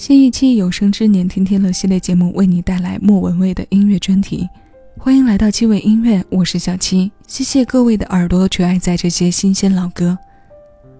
[0.00, 4.48] 新一期有生之年听天乐系列节目为你带来莫文蔚的音乐专题，
[4.96, 10.16] 欢迎来到七味音乐，我是小七，谢谢各位的耳朵垂爱在这些新鲜老歌。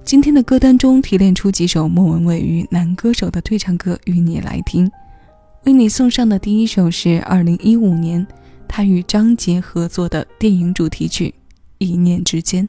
[0.05, 4.87] 今天的歌单中提炼出几首莫文蔚与男歌手的对唱歌与你来听，
[5.65, 8.27] 为你送上的第一首是二零一五年
[8.69, 11.29] 他与张杰合作的电影主题曲
[11.79, 12.69] 《一念之间》。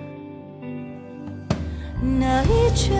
[2.03, 2.99] 那一圈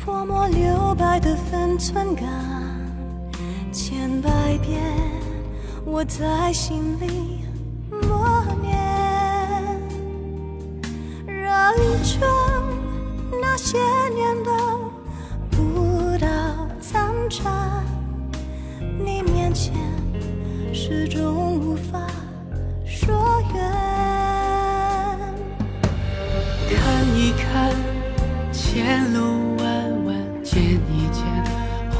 [0.00, 2.26] 泼墨留白的分寸感，
[3.72, 4.82] 千百遍
[5.84, 7.44] 我在心里
[7.88, 8.74] 默念。
[11.24, 12.20] 绕一圈
[13.40, 13.78] 那些
[14.12, 14.50] 年的
[15.52, 16.26] 不到
[16.80, 17.80] 残渣，
[18.80, 19.72] 你面前
[20.72, 21.43] 始终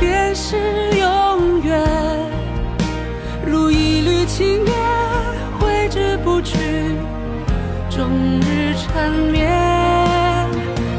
[0.00, 0.56] 便是
[0.98, 1.78] 永远，
[3.46, 4.74] 如一缕青烟
[5.58, 6.56] 挥之不去，
[7.90, 8.08] 终
[8.40, 9.46] 日缠绵。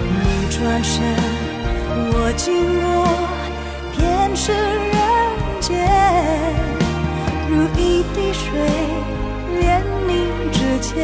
[0.08, 1.02] 你转身，
[2.14, 2.86] 我经过，
[3.98, 5.00] 便是人
[5.59, 5.74] 间，
[7.50, 8.46] 如一滴水，
[9.59, 10.09] 连你
[10.53, 11.02] 指尖。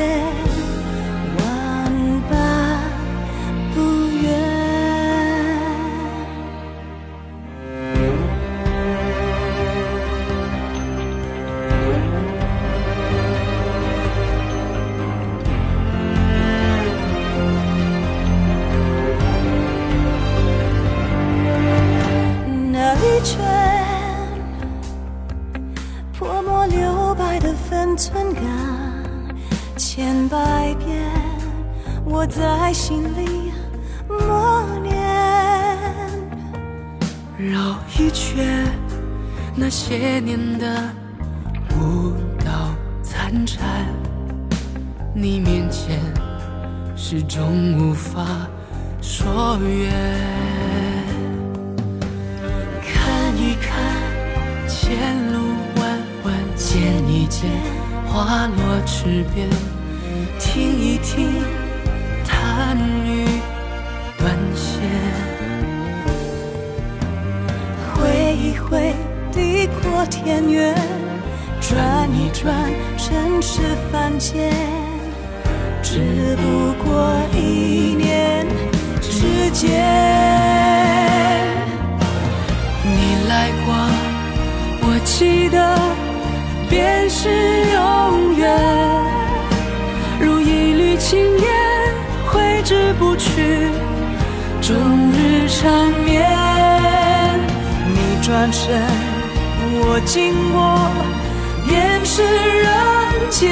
[40.18, 40.66] 些年的
[41.76, 42.12] 舞
[42.44, 42.74] 蹈
[43.04, 43.86] 残蝉，
[45.14, 46.00] 你面前
[46.96, 48.26] 始终无法
[49.00, 49.94] 说远。
[52.82, 54.98] 看一看前
[55.32, 55.40] 路
[55.76, 57.48] 弯弯，见一见。
[58.08, 59.48] 花落池边，
[60.40, 61.44] 听一听
[62.26, 63.28] 弹雨
[64.18, 64.82] 断弦，
[67.94, 68.96] 挥一挥
[69.38, 70.74] 地阔天远，
[71.62, 72.52] 转一转
[72.98, 73.62] 尘世
[73.92, 74.52] 凡间，
[75.84, 78.48] 只不过一念
[79.00, 79.70] 之间。
[82.84, 83.76] 你来过，
[84.82, 85.78] 我记得。
[86.70, 87.30] 便是
[87.72, 88.60] 永远，
[90.20, 91.48] 如一缕青烟
[92.28, 93.70] 挥之不去，
[94.62, 94.76] 终
[95.14, 96.28] 日缠绵。
[97.88, 98.82] 你转身，
[99.98, 100.62] 我经过，
[101.68, 102.70] 便是人
[103.32, 103.50] 间，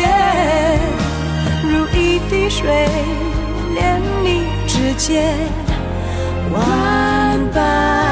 [1.63, 2.87] 如一滴水，
[3.73, 5.35] 连你指尖，
[6.53, 6.59] 万
[7.51, 8.04] 般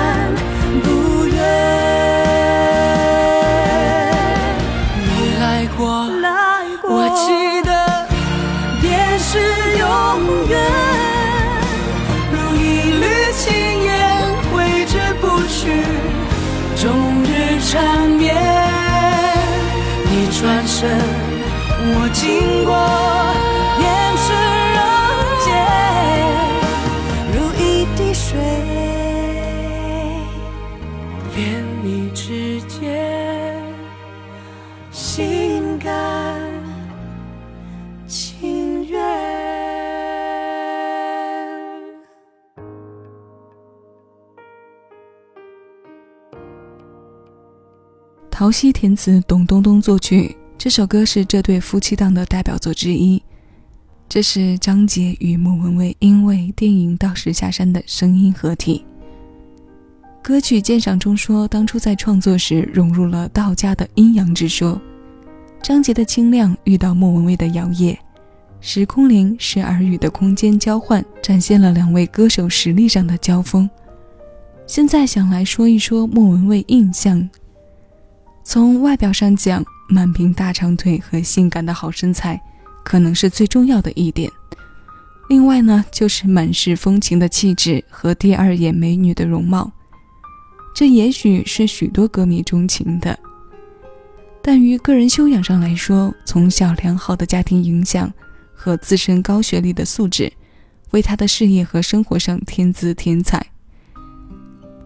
[48.35, 50.35] 陶溪填词，董冬冬作曲。
[50.57, 53.21] 这首歌是这对夫妻档的代表作之一。
[54.09, 58.83] 这是张杰与莫文蔚因为电影《道士下山》的声音合体。
[60.23, 64.81] 歌曲鉴赏中说，当初在创作时融入了道家的阴阳之说。
[65.61, 67.95] 张杰的清亮遇到莫文蔚的摇曳，
[68.59, 73.69] 时空灵是耳语的空间交换，展现了两位歌手实力上的交锋。
[74.65, 77.29] 现在想来说一说莫文蔚印象，
[78.43, 82.39] 从外表上讲，满屏大长腿和性感的好身材，
[82.83, 84.29] 可能是最重要的一点。
[85.29, 89.71] 另外呢，就是满是风情的气质和第二眼美女的容貌，
[90.75, 93.17] 这也许是许多歌迷钟情的。
[94.41, 98.11] 但于个人修养上来说，从小良好的家庭影响
[98.53, 100.31] 和自身高学历的素质，
[100.91, 103.43] 为他的事业和生活上添姿添彩。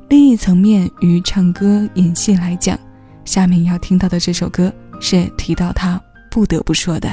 [0.10, 2.80] 另一层面，于唱歌演戏来讲，
[3.28, 4.72] 下面要听到的这首歌
[5.02, 6.02] 是提到他
[6.32, 7.10] 不得不说的。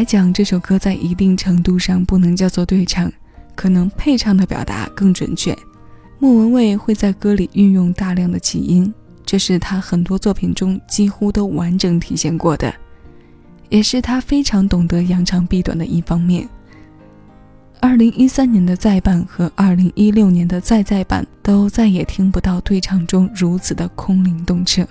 [0.00, 3.12] 来讲，这首歌在一定程度上不能叫做对唱，
[3.54, 5.54] 可能配唱的表达更准确。
[6.18, 8.90] 莫文蔚会在歌里运用大量的起音，
[9.26, 12.74] 这是他很多作品中几乎都完整体现过的，
[13.68, 16.48] 也是他非常懂得扬长避短的一方面。
[17.78, 24.82] 二零一三年的再版和二零一六年的再再版都再也听不到对唱中如此的空灵动彻。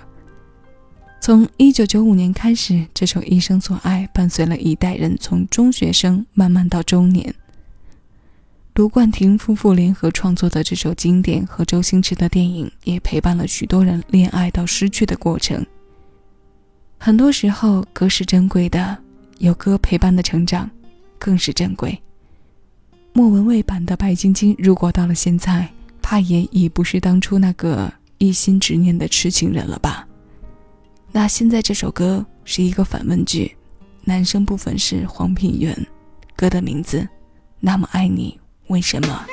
[1.20, 7.34] 从一九九五年开始，这首《一生所爱》伴随了一代人从中学生慢慢到中年。
[8.74, 15.64] 卢冠廷夫妇联合创作的这首经典和周星驰的电影也陪伴了许多人恋爱到失去的过程。
[16.96, 18.96] 很多时候，歌是珍贵的，
[19.38, 20.70] 有歌陪伴的成长，
[21.18, 22.00] 更是珍贵。
[23.12, 25.68] 莫文蔚版的白晶晶，如果到了现在，
[26.00, 30.06] 怕也已不是当初那个一心执念的痴情人了吧？
[31.12, 33.56] 那现在这首歌是一个反问句，
[34.04, 35.76] 男生部分是黄品源，
[36.36, 37.06] 歌的名字，
[37.58, 38.38] 那么爱你，
[38.68, 39.26] 为什么？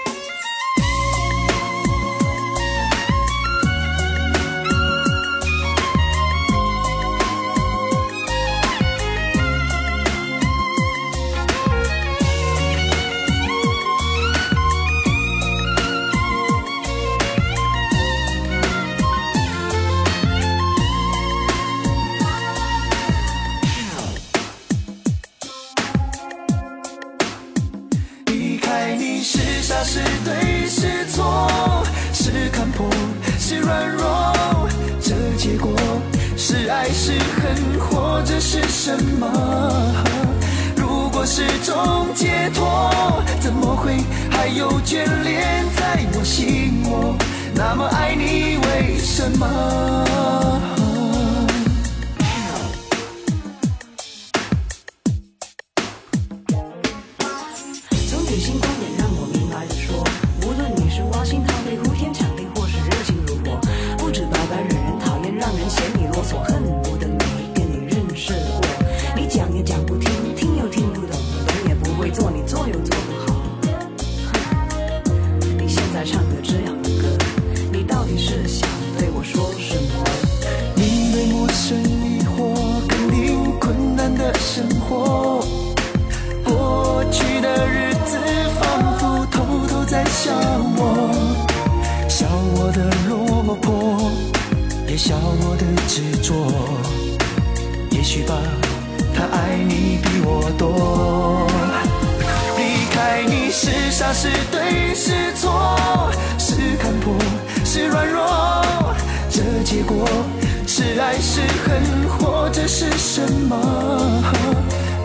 [112.68, 113.56] 是什么？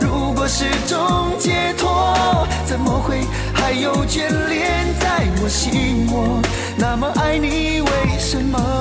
[0.00, 1.88] 如果是种解脱，
[2.66, 3.20] 怎么会
[3.54, 6.42] 还有眷恋在我心窝？
[6.76, 8.71] 那么爱你，为什么？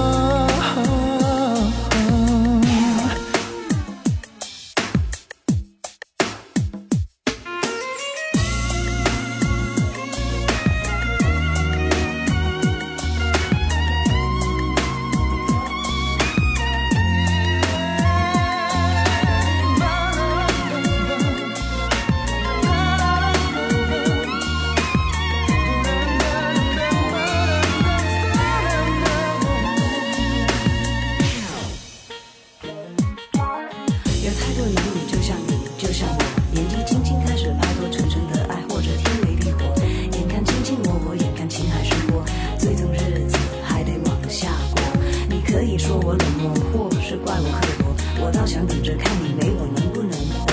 [48.68, 50.46] 等着看你没我能不能活。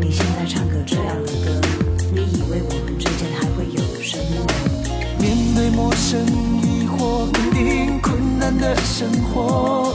[0.00, 1.60] 你现在唱个这样的歌
[2.12, 4.46] 你以为我们之间还会有什么
[5.18, 6.20] 面对陌生
[6.62, 9.94] 疑惑肯定困难的生活。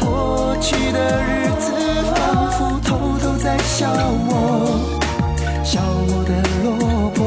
[0.00, 1.72] 过去的日子
[2.14, 3.88] 仿佛偷偷在笑
[4.28, 4.78] 我
[5.64, 7.24] 笑我的落魄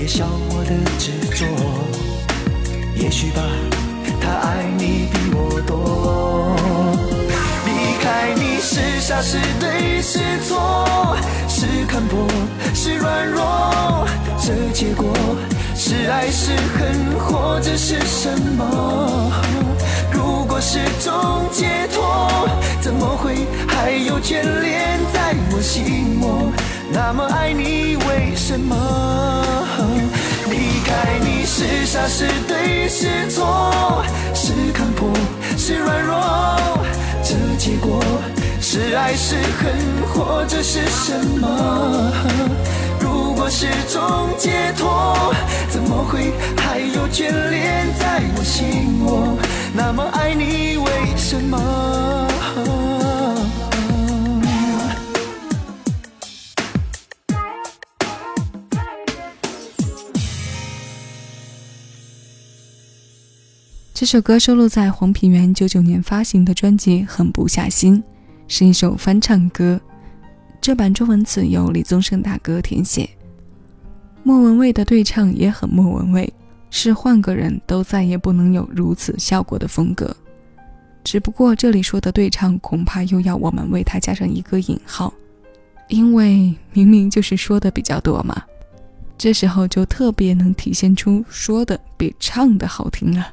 [0.00, 1.46] 也笑我的执着。
[2.96, 3.42] 也许吧
[4.20, 5.35] 他爱你比
[9.28, 11.16] 是对是错，
[11.48, 12.28] 是看破
[12.72, 14.06] 是软弱，
[14.40, 15.12] 这结果。
[15.74, 19.32] 是爱是恨，或者是什么？
[20.12, 22.48] 如果是种解脱，
[22.80, 23.34] 怎么会
[23.66, 26.52] 还有眷恋在我心窝？
[26.92, 28.76] 那么爱你，为什么
[30.48, 30.56] 离
[30.86, 31.44] 开你？
[31.44, 34.04] 是傻是对是错？
[34.32, 35.10] 是看破
[35.58, 36.14] 是软弱？
[37.24, 38.00] 这结果。
[38.68, 39.76] 是爱是恨，
[40.12, 42.12] 或者是什么？
[42.98, 45.32] 如果是种解脱，
[45.70, 49.38] 怎么会还有眷恋在我心窝？
[49.72, 52.26] 那么爱你，为什么？
[63.94, 68.02] 这首歌收录在黄品源九九年发行的专辑《狠不下心》，
[68.48, 69.80] 是一首翻唱歌。
[70.60, 73.08] 这版中文词由李宗盛大哥填写，
[74.22, 76.32] 莫文蔚的对唱也很莫文蔚，
[76.70, 80.14] 是换个人都再也不能有如此效果的风格。
[81.04, 85.12] 只不过这里说的对唱，恐怕又要我们为他加上一个引号，
[85.88, 88.42] 因为明明就是说的比较多嘛。
[89.16, 93.30] 这时候就特别能体现出说的比唱的好听了。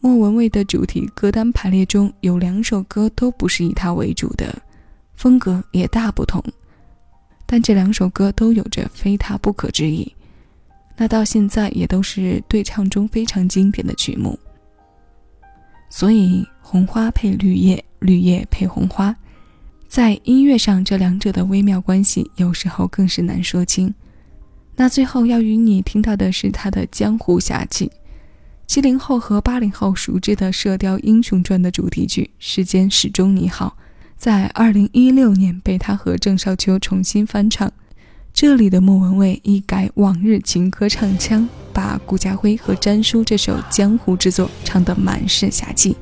[0.00, 4.54] 莫文蔚的主题歌单排列中有两首歌都不是以他为主的，
[5.14, 6.42] 风格也大不同，
[7.46, 10.14] 但这两首歌都有着非他不可之意。
[10.96, 14.38] 那到现在也都是对唱中非常经典的曲目。
[15.90, 19.14] 所以红花配绿叶，绿叶配红花，
[19.88, 23.92] 在音乐上这两者的微妙关系，有时候更是难说清。
[24.76, 27.90] 那最后要与你听到的是他的江湖侠气。
[28.68, 33.78] 七零后和八零后熟知的《射雕英雄传》的主题曲《时间始终你好》，
[34.18, 37.72] 在二零一六年被他和郑少秋重新翻唱。
[38.34, 45.96] 这里的莫文蔚一改往日情歌唱腔，把顾家辉和詹叔这首江湖之作唱得满是侠气。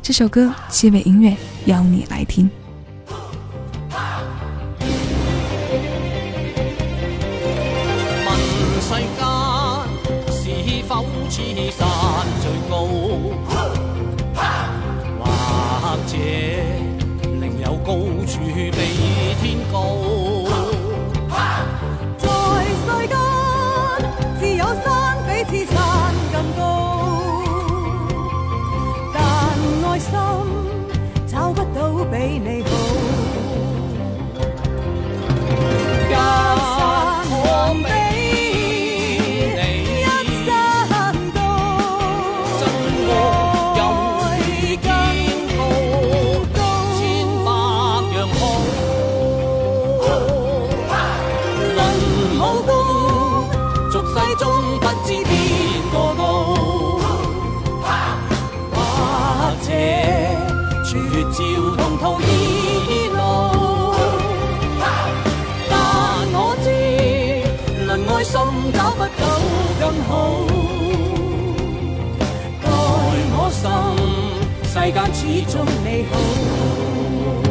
[0.00, 2.48] 这首歌七味音乐邀你来听。
[17.40, 17.94] 另有高
[18.26, 20.15] 处比天高，
[54.38, 55.30] 终不知天
[55.92, 56.20] 过高。
[58.72, 58.76] 或
[59.62, 59.68] 者
[60.84, 60.90] 绝
[61.32, 61.36] 照
[61.76, 63.18] 同途异路。
[65.70, 65.72] 但
[66.32, 66.66] 我知
[67.86, 68.34] 能爱心
[68.72, 69.24] 找不到
[69.80, 70.10] 更好。
[72.62, 72.64] 待
[73.32, 73.62] 我心
[74.64, 75.20] 世间始
[75.50, 77.45] 终你好。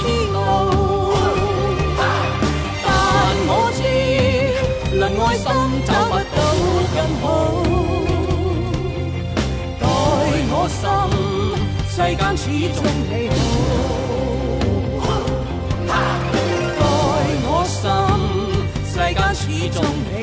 [0.00, 0.36] 天路
[2.84, 2.88] 但
[3.46, 3.80] 我知
[4.96, 5.46] 能爱心
[5.86, 6.38] 找不到
[6.94, 7.24] 更好
[9.80, 9.82] 待
[10.50, 10.82] 我心
[11.88, 12.42] 世间始
[12.74, 12.78] 终
[13.10, 13.12] 你
[15.00, 15.02] 好
[15.86, 15.90] 待
[17.46, 17.76] 我心
[18.84, 19.76] 世间始终
[20.10, 20.13] 你